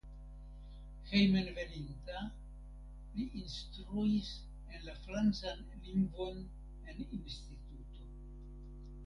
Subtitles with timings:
[1.09, 2.21] Hejmenveninta
[3.17, 4.31] li instruis
[4.77, 6.43] en la francan lingvon
[6.89, 8.11] en instituto.